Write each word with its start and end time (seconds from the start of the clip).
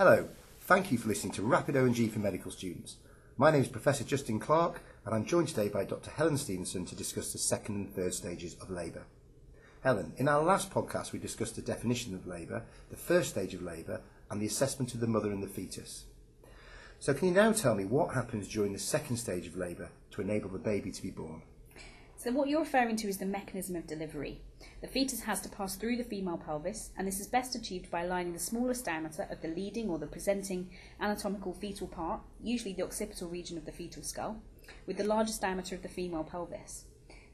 Hello, 0.00 0.30
thank 0.62 0.90
you 0.90 0.96
for 0.96 1.08
listening 1.08 1.34
to 1.34 1.42
Rapid 1.42 1.76
O&G 1.76 2.08
for 2.08 2.20
medical 2.20 2.50
students. 2.50 2.96
My 3.36 3.50
name 3.50 3.60
is 3.60 3.68
Professor 3.68 4.02
Justin 4.02 4.40
Clark 4.40 4.80
and 5.04 5.14
I'm 5.14 5.26
joined 5.26 5.48
today 5.48 5.68
by 5.68 5.84
Dr 5.84 6.10
Helen 6.10 6.38
Stevenson 6.38 6.86
to 6.86 6.94
discuss 6.94 7.34
the 7.34 7.38
second 7.38 7.74
and 7.74 7.94
third 7.94 8.14
stages 8.14 8.56
of 8.62 8.70
labour. 8.70 9.02
Helen, 9.82 10.14
in 10.16 10.26
our 10.26 10.42
last 10.42 10.70
podcast 10.70 11.12
we 11.12 11.18
discussed 11.18 11.54
the 11.56 11.60
definition 11.60 12.14
of 12.14 12.26
labour, 12.26 12.62
the 12.88 12.96
first 12.96 13.28
stage 13.28 13.52
of 13.52 13.60
labour 13.60 14.00
and 14.30 14.40
the 14.40 14.46
assessment 14.46 14.94
of 14.94 15.00
the 15.00 15.06
mother 15.06 15.32
and 15.32 15.42
the 15.42 15.46
fetus. 15.46 16.06
So 16.98 17.12
can 17.12 17.28
you 17.28 17.34
now 17.34 17.52
tell 17.52 17.74
me 17.74 17.84
what 17.84 18.14
happens 18.14 18.48
during 18.48 18.72
the 18.72 18.78
second 18.78 19.18
stage 19.18 19.46
of 19.46 19.58
labour 19.58 19.90
to 20.12 20.22
enable 20.22 20.48
the 20.48 20.58
baby 20.58 20.92
to 20.92 21.02
be 21.02 21.10
born? 21.10 21.42
So, 22.22 22.30
what 22.32 22.50
you're 22.50 22.60
referring 22.60 22.96
to 22.96 23.08
is 23.08 23.16
the 23.16 23.24
mechanism 23.24 23.76
of 23.76 23.86
delivery. 23.86 24.42
The 24.82 24.88
fetus 24.88 25.22
has 25.22 25.40
to 25.40 25.48
pass 25.48 25.76
through 25.76 25.96
the 25.96 26.04
female 26.04 26.36
pelvis, 26.36 26.90
and 26.94 27.08
this 27.08 27.18
is 27.18 27.26
best 27.26 27.54
achieved 27.54 27.90
by 27.90 28.02
aligning 28.02 28.34
the 28.34 28.38
smallest 28.38 28.84
diameter 28.84 29.26
of 29.30 29.40
the 29.40 29.48
leading 29.48 29.88
or 29.88 29.98
the 29.98 30.06
presenting 30.06 30.68
anatomical 31.00 31.54
fetal 31.54 31.86
part, 31.86 32.20
usually 32.42 32.74
the 32.74 32.82
occipital 32.82 33.30
region 33.30 33.56
of 33.56 33.64
the 33.64 33.72
fetal 33.72 34.02
skull, 34.02 34.42
with 34.86 34.98
the 34.98 35.04
largest 35.04 35.40
diameter 35.40 35.74
of 35.74 35.80
the 35.80 35.88
female 35.88 36.22
pelvis. 36.22 36.84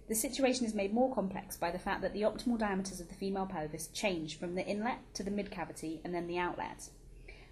The 0.07 0.15
situation 0.15 0.65
is 0.65 0.73
made 0.73 0.95
more 0.95 1.13
complex 1.13 1.57
by 1.57 1.73
the 1.73 1.81
fact 1.81 2.01
that 2.03 2.13
the 2.13 2.23
optimal 2.23 2.57
diameters 2.57 3.01
of 3.01 3.09
the 3.09 3.15
female 3.17 3.47
pelvis 3.47 3.89
change 3.89 4.39
from 4.39 4.55
the 4.55 4.65
inlet 4.65 4.99
to 5.15 5.25
the 5.25 5.33
mid 5.33 5.51
cavity 5.51 6.01
and 6.05 6.15
then 6.15 6.29
the 6.29 6.39
outlet. 6.39 6.91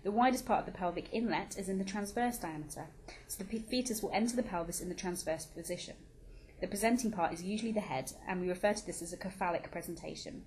The 0.04 0.12
widest 0.12 0.46
part 0.46 0.60
of 0.60 0.66
the 0.66 0.78
pelvic 0.78 1.08
inlet 1.10 1.58
is 1.58 1.68
in 1.68 1.78
the 1.78 1.84
transverse 1.84 2.38
diameter, 2.38 2.90
so 3.26 3.42
the 3.42 3.58
fetus 3.58 4.04
will 4.04 4.12
enter 4.14 4.36
the 4.36 4.44
pelvis 4.44 4.80
in 4.80 4.88
the 4.88 4.94
transverse 4.94 5.46
position. 5.46 5.96
The 6.64 6.70
presenting 6.70 7.10
part 7.10 7.34
is 7.34 7.42
usually 7.42 7.72
the 7.72 7.80
head, 7.80 8.10
and 8.26 8.40
we 8.40 8.48
refer 8.48 8.72
to 8.72 8.86
this 8.86 9.02
as 9.02 9.12
a 9.12 9.18
cephalic 9.18 9.70
presentation. 9.70 10.44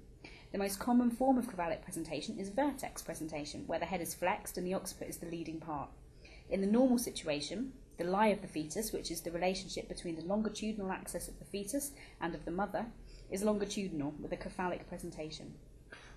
The 0.52 0.58
most 0.58 0.80
common 0.80 1.12
form 1.12 1.38
of 1.38 1.46
cephalic 1.46 1.84
presentation 1.84 2.40
is 2.40 2.50
vertex 2.50 3.04
presentation, 3.04 3.68
where 3.68 3.78
the 3.78 3.86
head 3.86 4.02
is 4.02 4.16
flexed 4.16 4.58
and 4.58 4.66
the 4.66 4.74
occiput 4.74 5.10
is 5.10 5.18
the 5.18 5.28
leading 5.28 5.60
part. 5.60 5.92
In 6.50 6.62
the 6.62 6.66
normal 6.66 6.98
situation, 6.98 7.74
the 8.00 8.04
lie 8.04 8.30
of 8.30 8.42
the 8.42 8.48
fetus, 8.48 8.92
which 8.92 9.12
is 9.12 9.22
the 9.22 9.30
relationship 9.30 9.88
between 9.88 10.16
the 10.16 10.26
longitudinal 10.26 10.92
axis 10.92 11.28
of 11.28 11.38
the 11.38 11.46
fetus 11.46 11.92
and 12.20 12.34
of 12.34 12.46
the 12.46 12.52
mother, 12.52 12.88
is 13.30 13.44
longitudinal 13.44 14.16
with 14.20 14.32
a 14.32 14.42
cephalic 14.42 14.90
presentation. 14.90 15.54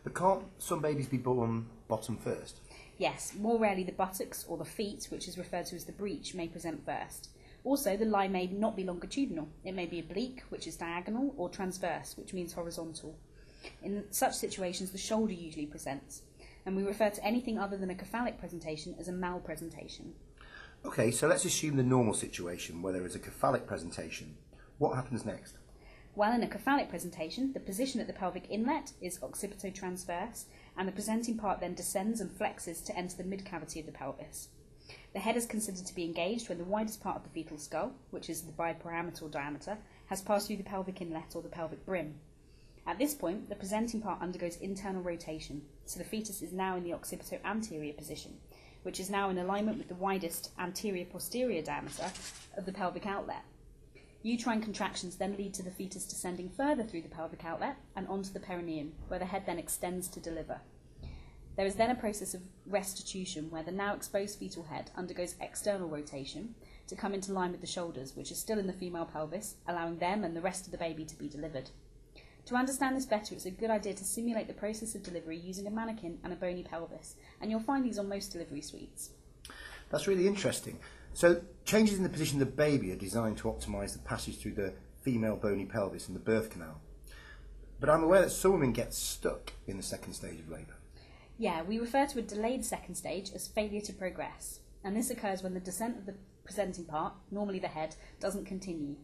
But 0.02 0.14
can't 0.14 0.44
some 0.56 0.80
babies 0.80 1.08
be 1.08 1.18
born 1.18 1.66
bottom 1.88 2.16
first? 2.16 2.60
Yes, 2.96 3.34
more 3.38 3.58
rarely 3.58 3.84
the 3.84 3.92
buttocks 3.92 4.46
or 4.48 4.56
the 4.56 4.64
feet, 4.64 5.08
which 5.10 5.28
is 5.28 5.36
referred 5.36 5.66
to 5.66 5.76
as 5.76 5.84
the 5.84 5.92
breech, 5.92 6.34
may 6.34 6.48
present 6.48 6.86
first. 6.86 7.28
Also, 7.64 7.97
the 7.97 8.05
lie 8.05 8.28
may 8.28 8.47
not 8.47 8.77
be 8.77 8.84
longitudinal. 8.84 9.48
It 9.64 9.75
may 9.75 9.86
be 9.86 10.00
oblique, 10.00 10.42
which 10.48 10.66
is 10.66 10.77
diagonal, 10.77 11.34
or 11.36 11.48
transverse, 11.48 12.16
which 12.16 12.33
means 12.33 12.53
horizontal. 12.53 13.19
In 13.83 14.05
such 14.11 14.34
situations, 14.34 14.91
the 14.91 14.98
shoulder 14.98 15.34
usually 15.34 15.66
presents, 15.66 16.22
and 16.64 16.75
we 16.75 16.83
refer 16.83 17.11
to 17.11 17.25
anything 17.25 17.58
other 17.58 17.77
than 17.77 17.91
a 17.91 17.98
cephalic 17.98 18.38
presentation 18.38 18.94
as 18.98 19.08
a 19.08 19.12
malpresentation. 19.12 20.14
Okay, 20.84 21.11
so 21.11 21.28
let's 21.28 21.44
assume 21.44 21.77
the 21.77 21.83
normal 21.83 22.14
situation 22.14 22.81
where 22.81 22.94
there 22.94 23.05
is 23.05 23.14
a 23.14 23.22
cephalic 23.22 23.66
presentation. 23.66 24.36
What 24.78 24.97
happens 24.97 25.27
next? 25.27 25.56
Well, 26.16 26.33
in 26.33 26.42
a 26.42 26.50
cephalic 26.50 26.88
presentation, 26.88 27.53
the 27.53 27.61
position 27.61 28.00
at 28.00 28.06
the 28.06 28.14
pelvic 28.14 28.47
inlet 28.48 28.92
is 29.00 29.19
occipitotransverse, 29.19 30.44
and 30.77 30.88
the 30.88 30.92
presenting 30.92 31.36
part 31.36 31.61
then 31.61 31.75
descends 31.75 32.20
and 32.20 32.31
flexes 32.31 32.84
to 32.86 32.97
enter 32.97 33.16
the 33.16 33.25
mid 33.25 33.44
cavity 33.44 33.81
of 33.81 33.86
the 33.86 33.92
pelvis. 33.92 34.48
The 35.12 35.20
head 35.20 35.36
is 35.36 35.46
considered 35.46 35.86
to 35.86 35.94
be 35.94 36.05
engaged 36.05 36.48
when 36.48 36.58
the 36.58 36.64
widest 36.64 37.02
part 37.02 37.16
of 37.16 37.24
the 37.24 37.30
fetal 37.30 37.58
skull, 37.58 37.92
which 38.10 38.30
is 38.30 38.42
the 38.42 38.52
biparietal 38.52 39.30
diameter, 39.30 39.78
has 40.06 40.22
passed 40.22 40.47
through 40.47 40.56
the 40.56 40.62
pelvic 40.62 41.00
inlet 41.00 41.34
or 41.34 41.42
the 41.42 41.48
pelvic 41.48 41.84
brim. 41.84 42.14
At 42.86 42.98
this 42.98 43.14
point, 43.14 43.48
the 43.48 43.55
presenting 43.55 44.00
part 44.00 44.22
undergoes 44.22 44.56
internal 44.56 45.02
rotation, 45.02 45.62
so 45.84 45.98
the 45.98 46.05
fetus 46.05 46.42
is 46.42 46.52
now 46.52 46.77
in 46.77 46.82
the 46.82 46.92
occipito-anterior 46.92 47.92
position, 47.92 48.38
which 48.82 48.98
is 48.98 49.10
now 49.10 49.30
in 49.30 49.38
alignment 49.38 49.78
with 49.78 49.88
the 49.88 49.94
widest 49.94 50.50
anterior-posterior 50.58 51.62
diameter 51.62 52.10
of 52.56 52.66
the 52.66 52.72
pelvic 52.72 53.06
outlet. 53.06 53.42
Uterine 54.22 54.60
contractions 54.60 55.16
then 55.16 55.36
lead 55.36 55.54
to 55.54 55.62
the 55.62 55.70
fetus 55.70 56.04
descending 56.04 56.50
further 56.50 56.82
through 56.82 57.03
the 57.03 57.09
pelvic 57.09 57.44
outlet 57.44 57.76
and 57.97 58.06
onto 58.09 58.32
the 58.32 58.41
perineum, 58.41 58.93
where 59.09 59.19
the 59.19 59.26
head 59.26 59.44
then 59.47 59.59
extends 59.59 60.09
to 60.09 60.20
deliver. 60.20 60.60
There 61.60 61.66
is 61.66 61.75
then 61.75 61.91
a 61.91 61.94
process 61.94 62.32
of 62.32 62.41
restitution 62.65 63.50
where 63.50 63.62
the 63.62 63.71
now 63.71 63.93
exposed 63.94 64.38
fetal 64.38 64.62
head 64.62 64.91
undergoes 64.97 65.34
external 65.43 65.91
rotation 65.91 66.54
to 66.87 66.97
come 66.97 67.12
into 67.12 67.34
line 67.34 67.53
with 67.53 67.60
the 67.60 67.66
shoulders, 67.66 68.16
which 68.16 68.31
is 68.31 68.38
still 68.38 68.59
in 68.59 68.66
the 68.66 68.72
female 68.72 69.04
pelvis, 69.04 69.56
allowing 69.69 69.99
them 69.99 70.25
and 70.25 70.34
the 70.34 70.41
rest 70.41 70.65
of 70.65 70.72
the 70.72 70.78
baby 70.78 71.04
to 71.04 71.19
be 71.19 71.28
delivered. 71.28 71.69
To 72.47 72.54
understand 72.54 72.97
this 72.97 73.04
better, 73.04 73.34
it's 73.34 73.44
a 73.44 73.50
good 73.50 73.69
idea 73.69 73.93
to 73.93 74.04
simulate 74.04 74.47
the 74.47 74.54
process 74.54 74.94
of 74.94 75.03
delivery 75.03 75.37
using 75.37 75.66
a 75.66 75.70
mannequin 75.70 76.19
and 76.25 76.32
a 76.32 76.37
bony 76.37 76.62
pelvis, 76.62 77.16
and 77.43 77.50
you'll 77.50 77.60
find 77.60 77.84
these 77.84 77.99
on 77.99 78.09
most 78.09 78.32
delivery 78.32 78.62
suites. 78.62 79.10
That's 79.91 80.06
really 80.06 80.26
interesting. 80.26 80.78
So, 81.12 81.43
changes 81.66 81.99
in 81.99 82.04
the 82.04 82.09
position 82.09 82.41
of 82.41 82.49
the 82.49 82.56
baby 82.56 82.91
are 82.91 82.97
designed 82.97 83.37
to 83.37 83.49
optimise 83.49 83.93
the 83.93 83.99
passage 83.99 84.38
through 84.38 84.54
the 84.54 84.72
female 85.03 85.37
bony 85.37 85.66
pelvis 85.66 86.06
and 86.06 86.16
the 86.16 86.20
birth 86.20 86.49
canal. 86.49 86.81
But 87.81 87.91
I'm 87.91 88.03
aware 88.03 88.22
that 88.22 88.31
some 88.31 88.53
women 88.53 88.72
get 88.72 88.94
stuck 88.94 89.53
in 89.66 89.76
the 89.76 89.82
second 89.82 90.15
stage 90.15 90.41
of 90.41 90.49
labour. 90.49 90.76
Yeah, 91.40 91.62
we 91.62 91.78
refer 91.78 92.04
to 92.04 92.18
a 92.18 92.22
delayed 92.22 92.66
second 92.66 92.96
stage 92.96 93.30
as 93.34 93.48
failure 93.48 93.80
to 93.80 93.94
progress, 93.94 94.60
and 94.84 94.94
this 94.94 95.08
occurs 95.08 95.42
when 95.42 95.54
the 95.54 95.60
descent 95.60 95.96
of 95.96 96.04
the 96.04 96.16
presenting 96.44 96.84
part, 96.84 97.14
normally 97.30 97.58
the 97.58 97.66
head, 97.66 97.96
doesn't 98.20 98.44
continue. 98.44 98.96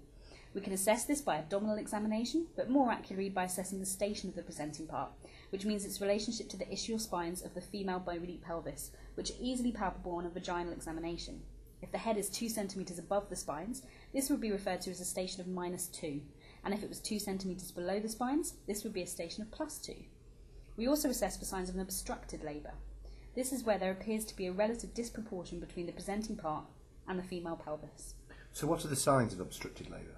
We 0.52 0.60
can 0.60 0.74
assess 0.74 1.06
this 1.06 1.22
by 1.22 1.38
abdominal 1.38 1.78
examination, 1.78 2.48
but 2.54 2.68
more 2.68 2.92
accurately 2.92 3.30
by 3.30 3.44
assessing 3.44 3.80
the 3.80 3.86
station 3.86 4.28
of 4.28 4.36
the 4.36 4.42
presenting 4.42 4.86
part, 4.86 5.12
which 5.48 5.64
means 5.64 5.86
its 5.86 6.02
relationship 6.02 6.50
to 6.50 6.58
the 6.58 6.66
ischial 6.66 7.00
spines 7.00 7.40
of 7.40 7.54
the 7.54 7.62
female 7.62 8.00
bony 8.00 8.38
pelvis, 8.44 8.90
which 9.14 9.30
are 9.30 9.40
easily 9.40 9.72
palpable 9.72 10.16
on 10.16 10.26
a 10.26 10.28
vaginal 10.28 10.74
examination. 10.74 11.40
If 11.80 11.90
the 11.90 11.96
head 11.96 12.18
is 12.18 12.28
2 12.28 12.50
centimetres 12.50 12.98
above 12.98 13.30
the 13.30 13.36
spines, 13.36 13.82
this 14.12 14.28
would 14.28 14.42
be 14.42 14.52
referred 14.52 14.82
to 14.82 14.90
as 14.90 15.00
a 15.00 15.06
station 15.06 15.40
of 15.40 15.48
minus 15.48 15.86
2, 15.86 16.20
and 16.64 16.74
if 16.74 16.82
it 16.82 16.90
was 16.90 17.00
2 17.00 17.18
centimetres 17.18 17.70
below 17.70 17.98
the 17.98 18.10
spines, 18.10 18.56
this 18.66 18.84
would 18.84 18.92
be 18.92 19.00
a 19.00 19.06
station 19.06 19.40
of 19.40 19.50
plus 19.50 19.78
2. 19.78 19.94
We 20.76 20.86
also 20.86 21.08
assess 21.08 21.36
for 21.36 21.44
signs 21.44 21.68
of 21.68 21.74
an 21.74 21.80
obstructed 21.80 22.44
labour. 22.44 22.72
This 23.34 23.52
is 23.52 23.64
where 23.64 23.78
there 23.78 23.92
appears 23.92 24.24
to 24.26 24.36
be 24.36 24.46
a 24.46 24.52
relative 24.52 24.94
disproportion 24.94 25.58
between 25.58 25.86
the 25.86 25.92
presenting 25.92 26.36
part 26.36 26.64
and 27.08 27.18
the 27.18 27.22
female 27.22 27.56
pelvis. 27.56 28.14
So, 28.52 28.66
what 28.66 28.84
are 28.84 28.88
the 28.88 28.96
signs 28.96 29.32
of 29.32 29.40
obstructed 29.40 29.90
labour? 29.90 30.16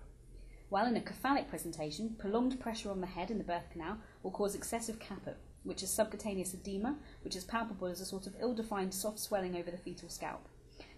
Well, 0.70 0.86
in 0.86 0.96
a 0.96 1.04
cephalic 1.04 1.48
presentation, 1.48 2.16
prolonged 2.18 2.60
pressure 2.60 2.90
on 2.90 3.00
the 3.00 3.06
head 3.06 3.30
in 3.30 3.38
the 3.38 3.44
birth 3.44 3.70
canal 3.70 3.98
will 4.22 4.30
cause 4.30 4.54
excessive 4.54 4.98
caput, 4.98 5.36
which 5.64 5.82
is 5.82 5.90
subcutaneous 5.90 6.54
edema, 6.54 6.96
which 7.22 7.36
is 7.36 7.44
palpable 7.44 7.88
as 7.88 8.00
a 8.00 8.06
sort 8.06 8.26
of 8.26 8.34
ill 8.40 8.54
defined 8.54 8.92
soft 8.92 9.18
swelling 9.18 9.56
over 9.56 9.70
the 9.70 9.78
fetal 9.78 10.08
scalp. 10.08 10.48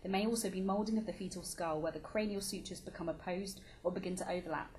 There 0.03 0.11
may 0.11 0.27
also 0.27 0.51
be 0.51 0.61
moulding 0.61 0.99
of 0.99 1.07
the 1.07 1.13
fetal 1.13 1.43
skull 1.43 1.81
where 1.81 1.93
the 1.93 2.01
cranial 2.01 2.41
sutures 2.41 2.81
become 2.81 3.09
opposed 3.09 3.61
or 3.85 3.93
begin 3.93 4.17
to 4.17 4.31
overlap. 4.31 4.77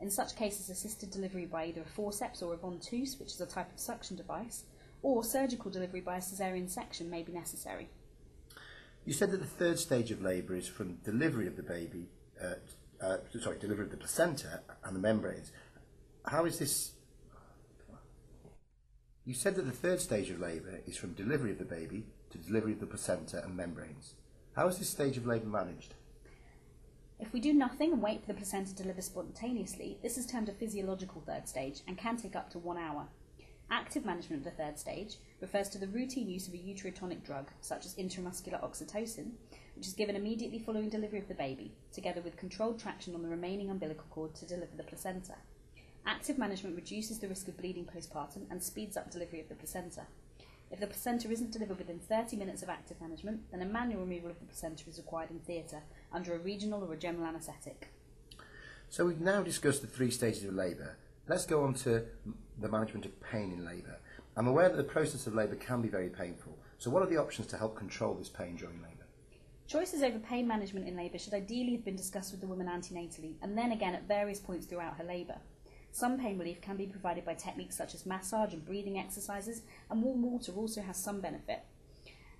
In 0.00 0.10
such 0.10 0.36
cases, 0.36 0.70
assisted 0.70 1.10
delivery 1.10 1.46
by 1.46 1.66
either 1.66 1.82
a 1.82 1.84
forceps 1.84 2.40
or 2.40 2.54
a 2.54 2.56
ventouse, 2.56 3.18
which 3.18 3.32
is 3.32 3.40
a 3.40 3.46
type 3.46 3.72
of 3.72 3.80
suction 3.80 4.16
device, 4.16 4.64
or 5.02 5.24
surgical 5.24 5.70
delivery 5.70 6.00
by 6.00 6.16
a 6.16 6.20
caesarean 6.20 6.68
section 6.68 7.10
may 7.10 7.22
be 7.22 7.32
necessary. 7.32 7.88
You 9.04 9.12
said 9.12 9.30
that 9.30 9.40
the 9.40 9.46
third 9.46 9.78
stage 9.78 10.10
of 10.10 10.22
labour 10.22 10.54
is 10.54 10.68
from 10.68 10.98
delivery 11.04 11.46
of 11.46 11.56
the 11.56 11.62
baby, 11.62 12.08
uh, 12.42 12.54
uh, 13.00 13.16
sorry, 13.40 13.58
delivery 13.58 13.86
of 13.86 13.90
the 13.90 13.96
placenta 13.96 14.60
and 14.84 14.94
the 14.94 15.00
membranes. 15.00 15.50
How 16.26 16.44
is 16.44 16.58
this? 16.58 16.92
You 19.24 19.34
said 19.34 19.56
that 19.56 19.66
the 19.66 19.72
third 19.72 20.00
stage 20.00 20.30
of 20.30 20.40
labour 20.40 20.80
is 20.86 20.96
from 20.96 21.14
delivery 21.14 21.52
of 21.52 21.58
the 21.58 21.64
baby 21.64 22.06
to 22.30 22.38
delivery 22.38 22.72
of 22.72 22.80
the 22.80 22.86
placenta 22.86 23.42
and 23.42 23.56
membranes. 23.56 24.14
How 24.54 24.68
is 24.68 24.78
this 24.78 24.90
stage 24.90 25.16
of 25.16 25.26
labour 25.26 25.46
managed? 25.46 25.94
If 27.20 27.32
we 27.32 27.40
do 27.40 27.52
nothing 27.52 27.92
and 27.92 28.00
wait 28.00 28.20
for 28.20 28.28
the 28.28 28.34
placenta 28.34 28.74
to 28.76 28.82
deliver 28.82 29.02
spontaneously, 29.02 29.98
this 30.02 30.16
is 30.16 30.24
termed 30.24 30.48
a 30.48 30.52
physiological 30.52 31.20
third 31.20 31.48
stage 31.48 31.80
and 31.88 31.98
can 31.98 32.16
take 32.16 32.36
up 32.36 32.48
to 32.50 32.60
one 32.60 32.78
hour. 32.78 33.08
Active 33.70 34.04
management 34.04 34.46
of 34.46 34.52
the 34.52 34.62
third 34.62 34.78
stage 34.78 35.16
refers 35.40 35.68
to 35.70 35.78
the 35.78 35.88
routine 35.88 36.30
use 36.30 36.46
of 36.46 36.54
a 36.54 36.58
uterotonic 36.58 37.24
drug, 37.24 37.50
such 37.60 37.84
as 37.84 37.96
intramuscular 37.96 38.62
oxytocin, 38.62 39.32
which 39.74 39.88
is 39.88 39.94
given 39.94 40.14
immediately 40.14 40.60
following 40.60 40.88
delivery 40.88 41.18
of 41.18 41.26
the 41.26 41.34
baby, 41.34 41.72
together 41.92 42.22
with 42.22 42.36
controlled 42.36 42.78
traction 42.78 43.14
on 43.16 43.22
the 43.22 43.28
remaining 43.28 43.68
umbilical 43.68 44.06
cord 44.10 44.34
to 44.36 44.46
deliver 44.46 44.76
the 44.76 44.84
placenta. 44.84 45.34
Active 46.06 46.38
management 46.38 46.76
reduces 46.76 47.18
the 47.18 47.28
risk 47.28 47.48
of 47.48 47.58
bleeding 47.58 47.84
postpartum 47.84 48.46
and 48.48 48.62
speeds 48.62 48.96
up 48.96 49.10
delivery 49.10 49.40
of 49.40 49.48
the 49.48 49.54
placenta. 49.56 50.06
If 50.70 50.80
the 50.80 50.86
placenta 50.86 51.30
isn't 51.30 51.50
delivered 51.50 51.78
within 51.78 51.98
30 51.98 52.36
minutes 52.36 52.62
of 52.62 52.68
active 52.68 53.00
management, 53.00 53.50
then 53.50 53.62
a 53.62 53.66
manual 53.66 54.02
removal 54.02 54.30
of 54.30 54.38
the 54.38 54.44
placenta 54.44 54.88
is 54.88 54.98
required 54.98 55.30
in 55.30 55.38
theatre 55.40 55.82
under 56.12 56.34
a 56.34 56.38
regional 56.38 56.84
or 56.84 56.92
a 56.92 56.98
general 56.98 57.26
anaesthetic. 57.26 57.88
So 58.90 59.06
we've 59.06 59.20
now 59.20 59.42
discussed 59.42 59.80
the 59.80 59.86
three 59.86 60.10
stages 60.10 60.44
of 60.44 60.54
labour. 60.54 60.96
Let's 61.26 61.46
go 61.46 61.64
on 61.64 61.74
to 61.74 62.04
the 62.58 62.68
management 62.68 63.06
of 63.06 63.20
pain 63.20 63.52
in 63.52 63.64
labour. 63.64 63.98
I'm 64.36 64.46
aware 64.46 64.68
that 64.68 64.76
the 64.76 64.84
process 64.84 65.26
of 65.26 65.34
labour 65.34 65.56
can 65.56 65.82
be 65.82 65.88
very 65.88 66.08
painful. 66.08 66.56
So 66.78 66.90
what 66.90 67.02
are 67.02 67.08
the 67.08 67.16
options 67.16 67.48
to 67.48 67.58
help 67.58 67.76
control 67.76 68.14
this 68.14 68.28
pain 68.28 68.56
during 68.56 68.76
labour? 68.76 69.06
Choices 69.66 70.02
over 70.02 70.18
pain 70.18 70.48
management 70.48 70.88
in 70.88 70.96
labour 70.96 71.18
should 71.18 71.34
ideally 71.34 71.72
have 71.72 71.84
been 71.84 71.96
discussed 71.96 72.32
with 72.32 72.40
the 72.40 72.46
woman 72.46 72.68
antenatally 72.68 73.34
and 73.42 73.56
then 73.56 73.72
again 73.72 73.94
at 73.94 74.08
various 74.08 74.40
points 74.40 74.64
throughout 74.64 74.96
her 74.96 75.04
labour. 75.04 75.36
Some 75.98 76.16
pain 76.16 76.38
relief 76.38 76.60
can 76.60 76.76
be 76.76 76.86
provided 76.86 77.24
by 77.24 77.34
techniques 77.34 77.76
such 77.76 77.92
as 77.92 78.06
massage 78.06 78.52
and 78.52 78.64
breathing 78.64 79.00
exercises, 79.00 79.62
and 79.90 80.00
warm 80.00 80.22
water 80.22 80.52
also 80.52 80.80
has 80.80 80.96
some 80.96 81.20
benefit. 81.20 81.64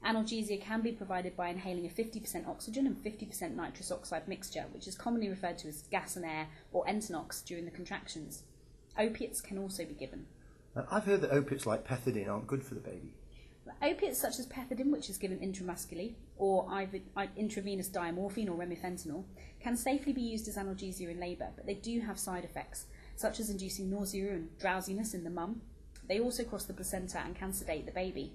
Analgesia 0.06 0.62
can 0.62 0.81
be 0.81 0.93
provided 0.93 1.37
by 1.37 1.49
inhaling 1.49 1.84
a 1.84 1.88
50% 1.88 2.46
oxygen 2.46 2.87
and 2.87 3.02
50% 3.02 3.56
nitrous 3.56 3.90
oxide 3.90 4.28
mixture, 4.28 4.66
which 4.70 4.87
is 4.87 4.94
commonly 4.94 5.28
referred 5.28 5.58
to 5.58 5.66
as 5.66 5.82
gas 5.90 6.14
and 6.14 6.25
air 6.25 6.46
or 6.72 6.87
Entonox 6.87 7.44
during 7.44 7.64
the 7.64 7.72
contractions. 7.72 8.44
Opiates 8.96 9.40
can 9.40 9.58
also 9.58 9.84
be 9.84 9.94
given. 9.94 10.26
I've 10.88 11.06
heard 11.06 11.22
that 11.22 11.32
opiates 11.32 11.66
like 11.66 11.84
pethidine 11.84 12.28
aren't 12.28 12.46
good 12.46 12.62
for 12.62 12.75
the 12.75 12.81
baby. 12.81 13.16
Opiates 13.82 14.20
such 14.20 14.38
as 14.38 14.46
pethidine, 14.46 14.93
which 14.93 15.10
is 15.10 15.19
given 15.19 15.40
intramuscularly, 15.40 16.14
or 16.37 16.70
intravenous 17.37 17.88
diamorphine 17.88 18.49
or 18.49 18.56
remifentanil, 18.56 19.25
can 19.60 19.76
safely 19.76 20.12
be 20.12 20.22
used 20.22 20.46
as 20.46 20.56
analgesia 20.56 21.10
in 21.10 21.19
labour, 21.19 21.49
but 21.56 21.66
they 21.66 21.75
do 21.75 21.99
have 22.00 22.20
side 22.20 22.44
effects, 22.44 22.87
such 23.19 23.41
as 23.41 23.50
inducing 23.50 23.91
nausea 23.91 24.31
and 24.31 24.56
drowsiness 24.61 25.12
in 25.12 25.25
the 25.25 25.31
mum. 25.31 25.61
They 26.09 26.20
also 26.20 26.44
cross 26.44 26.65
the 26.65 26.73
placenta 26.73 27.19
and 27.19 27.35
can 27.35 27.53
sedate 27.53 27.85
the 27.85 27.91
baby. 27.91 28.32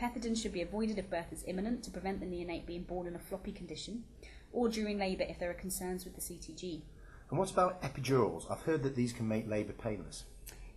Pethidine 0.00 0.40
should 0.40 0.54
be 0.54 0.62
avoided 0.62 0.98
if 0.98 1.10
birth 1.10 1.30
is 1.32 1.44
imminent 1.46 1.84
to 1.84 1.90
prevent 1.90 2.18
the 2.18 2.26
neonate 2.26 2.64
being 2.64 2.84
born 2.84 3.06
in 3.06 3.14
a 3.14 3.18
floppy 3.18 3.52
condition, 3.52 4.04
or 4.50 4.70
during 4.70 4.98
labour 4.98 5.24
if 5.28 5.38
there 5.38 5.50
are 5.50 5.54
concerns 5.54 6.06
with 6.06 6.14
the 6.14 6.22
CTG. 6.22 6.80
And 7.28 7.38
what 7.38 7.50
about 7.50 7.82
epidurals? 7.82 8.50
I've 8.50 8.62
heard 8.62 8.82
that 8.84 8.96
these 8.96 9.12
can 9.12 9.28
make 9.28 9.46
labour 9.46 9.74
painless. 9.74 10.24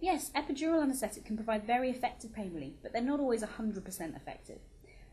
Yes, 0.01 0.31
epidural 0.35 0.83
anaesthetic 0.83 1.23
can 1.23 1.37
provide 1.37 1.65
very 1.65 1.89
effective 1.89 2.33
pain 2.33 2.53
relief, 2.53 2.75
but 2.83 2.91
they're 2.91 3.01
not 3.01 3.21
always 3.21 3.41
100% 3.41 4.15
effective. 4.17 4.59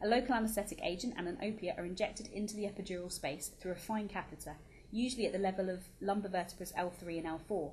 A 0.02 0.08
local 0.08 0.34
anaesthetic 0.34 0.80
agent 0.82 1.14
and 1.16 1.28
an 1.28 1.38
opiate 1.40 1.78
are 1.78 1.86
injected 1.86 2.26
into 2.32 2.56
the 2.56 2.64
epidural 2.64 3.10
space 3.10 3.52
through 3.60 3.70
a 3.70 3.76
fine 3.76 4.08
catheter, 4.08 4.56
usually 4.90 5.26
at 5.26 5.32
the 5.32 5.38
level 5.38 5.70
of 5.70 5.84
lumbar 6.00 6.32
vertebrae 6.32 6.66
L3 6.76 7.24
and 7.24 7.40
L4. 7.40 7.70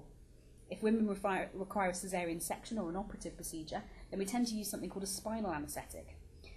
If 0.70 0.84
women 0.84 1.08
require, 1.08 1.50
require 1.54 1.90
a 1.90 1.94
caesarean 1.94 2.40
section 2.40 2.78
or 2.78 2.90
an 2.90 2.96
operative 2.96 3.36
procedure, 3.36 3.82
then 4.10 4.20
we 4.20 4.26
tend 4.26 4.48
to 4.48 4.56
use 4.56 4.70
something 4.70 4.90
called 4.90 5.04
a 5.04 5.08
spinal 5.08 5.52
anaesthetic. 5.52 6.16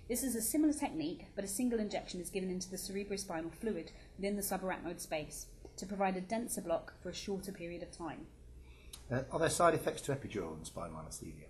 This 0.08 0.22
is 0.22 0.34
a 0.34 0.42
similar 0.42 0.74
technique, 0.74 1.26
but 1.34 1.44
a 1.44 1.48
single 1.48 1.78
injection 1.78 2.20
is 2.20 2.28
given 2.28 2.50
into 2.50 2.70
the 2.70 2.76
cerebrospinal 2.76 3.54
fluid 3.54 3.92
within 4.16 4.36
the 4.36 4.42
subarachnoid 4.42 5.00
space 5.00 5.46
to 5.76 5.86
provide 5.86 6.16
a 6.16 6.20
denser 6.20 6.60
block 6.60 6.92
for 7.02 7.08
a 7.08 7.14
shorter 7.14 7.52
period 7.52 7.82
of 7.82 7.90
time. 7.90 8.26
Uh, 9.10 9.22
are 9.30 9.38
there 9.38 9.48
side 9.48 9.74
effects 9.74 10.02
to 10.02 10.14
epidural 10.14 10.54
and 10.54 10.66
spinal 10.66 10.98
anaesthesia? 10.98 11.46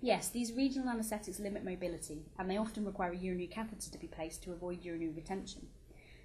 Yes, 0.00 0.28
these 0.28 0.52
regional 0.52 0.88
anaesthetics 0.88 1.40
limit 1.40 1.64
mobility, 1.64 2.26
and 2.38 2.48
they 2.48 2.56
often 2.56 2.84
require 2.84 3.12
a 3.12 3.16
urinary 3.16 3.48
catheter 3.48 3.90
to 3.90 3.98
be 3.98 4.06
placed 4.06 4.44
to 4.44 4.52
avoid 4.52 4.84
urinary 4.84 5.10
retention. 5.10 5.66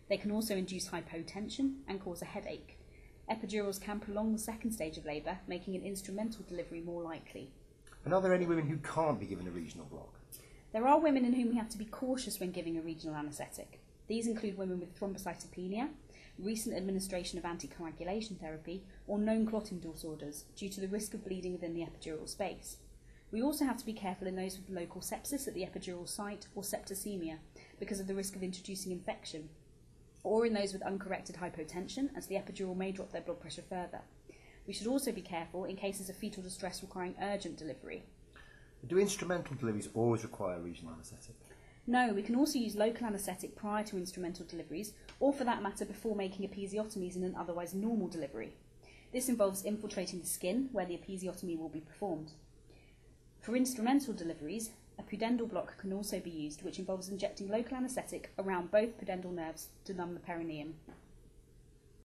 They 0.10 0.18
can 0.18 0.32
also 0.32 0.56
induce 0.56 0.90
hypotension 0.90 1.78
and 1.88 2.00
cause 2.00 2.22
a 2.22 2.26
headache. 2.26 2.78
Epidurals 3.30 3.80
can 3.80 4.00
prolong 4.00 4.34
the 4.34 4.40
second 4.40 4.72
stage 4.72 4.98
of 4.98 5.06
labour, 5.06 5.38
making 5.48 5.76
an 5.76 5.84
instrumental 5.84 6.44
delivery 6.48 6.82
more 6.82 7.02
likely. 7.02 7.52
And 8.04 8.14
are 8.14 8.22
there 8.22 8.34
any 8.34 8.46
women 8.46 8.68
who 8.68 8.78
can't 8.78 9.20
be 9.20 9.26
given 9.26 9.48
a 9.48 9.52
regional 9.52 9.86
block? 9.86 10.20
There 10.74 10.88
are 10.88 11.00
women 11.00 11.24
in 11.24 11.34
whom 11.34 11.50
we 11.50 11.58
have 11.58 11.70
to 11.70 11.78
be 11.78 11.86
cautious 11.86 12.40
when 12.40 12.52
giving 12.52 12.78
a 12.78 12.82
regional 12.82 13.16
anaesthetic. 13.16 13.80
These 14.08 14.28
include 14.28 14.58
women 14.58 14.80
with 14.80 15.00
thrombocytopenia, 15.00 15.90
recent 16.38 16.76
administration 16.76 17.38
of 17.38 17.46
anticoagulation 17.46 18.40
therapy, 18.40 18.84
or 19.08 19.18
known 19.20 19.46
clotting 19.46 19.80
disorders 19.80 20.46
due 20.56 20.70
to 20.70 20.82
the 20.82 20.88
risk 20.88 21.14
of 21.14 21.24
bleeding 21.24 21.54
within 21.54 21.74
the 21.74 21.86
epidural 21.86 22.28
space. 22.28 22.78
We 23.32 23.42
also 23.42 23.66
have 23.66 23.78
to 23.78 23.86
be 23.86 23.94
careful 23.94 24.28
in 24.28 24.36
those 24.36 24.58
with 24.58 24.76
local 24.76 25.02
sepsis 25.02 25.48
at 25.48 25.54
the 25.54 25.66
epidural 25.66 26.08
site 26.08 26.48
or 26.56 26.62
septicemia 26.62 27.38
because 27.80 28.00
of 28.00 28.08
the 28.08 28.16
risk 28.16 28.36
of 28.36 28.44
introducing 28.44 28.92
infection, 28.92 29.50
or 30.24 30.46
in 30.46 30.54
those 30.54 30.74
with 30.74 30.82
uncorrected 30.84 31.36
hypotension 31.36 32.10
as 32.16 32.28
the 32.28 32.36
epidural 32.36 32.76
may 32.76 32.92
drop 32.92 33.12
their 33.12 33.22
blood 33.22 33.40
pressure 33.40 33.64
further. 33.68 34.02
We 34.66 34.74
should 34.74 34.88
also 34.88 35.12
be 35.12 35.22
careful 35.22 35.66
in 35.66 35.76
cases 35.76 36.10
of 36.10 36.16
fetal 36.16 36.42
distress 36.42 36.82
requiring 36.82 37.16
urgent 37.22 37.58
delivery. 37.58 38.04
Do 38.88 38.98
instrumental 38.98 39.56
deliveries 39.56 39.90
always 39.94 40.24
require 40.24 40.60
regional 40.60 40.94
anaesthetic? 40.94 41.36
No, 41.86 42.14
we 42.14 42.22
can 42.22 42.36
also 42.36 42.60
use 42.60 42.76
local 42.76 43.08
anaesthetic 43.08 43.56
prior 43.56 43.84
to 43.84 43.98
instrumental 43.98 44.46
deliveries, 44.46 44.94
or 45.20 45.34
for 45.34 45.44
that 45.44 45.62
matter 45.62 45.84
before 45.84 46.16
making 46.16 46.48
episiotomies 46.48 47.18
in 47.18 47.24
an 47.24 47.36
otherwise 47.36 47.74
normal 47.74 48.08
delivery. 48.08 48.54
This 49.12 49.28
involves 49.28 49.64
infiltrating 49.64 50.22
the 50.22 50.26
skin 50.26 50.70
where 50.72 50.86
the 50.86 50.98
episiotomy 50.98 51.58
will 51.58 51.70
be 51.70 51.82
performed. 51.82 52.32
For 53.42 53.56
instrumental 53.56 54.14
deliveries, 54.14 54.72
a 55.00 55.04
pudendal 55.04 55.50
block 55.50 55.78
can 55.78 55.94
also 55.94 56.20
be 56.20 56.30
used, 56.30 56.64
which 56.64 56.80
involves 56.80 57.10
injecting 57.10 57.50
local 57.50 57.78
anaesthetic 57.78 58.32
around 58.38 58.72
both 58.72 59.00
pudendal 59.00 59.34
nerves 59.34 59.68
to 59.86 59.94
numb 59.94 60.14
the 60.14 60.20
perineum. 60.20 60.76